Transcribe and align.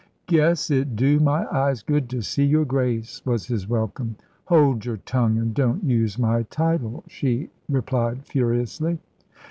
"Guess 0.25 0.71
it 0.71 0.95
do 0.95 1.19
my 1.19 1.45
eyes 1.51 1.83
good 1.83 2.09
to 2.09 2.23
see 2.23 2.43
your 2.43 2.65
Grace," 2.65 3.23
was 3.23 3.45
his 3.45 3.69
welcome. 3.69 4.15
"Hold 4.45 4.83
your 4.83 4.97
tongue, 4.97 5.37
and 5.37 5.53
don't 5.53 5.83
use 5.83 6.17
my 6.17 6.41
title," 6.49 7.03
she 7.07 7.51
replied 7.69 8.25
furiously. 8.25 8.97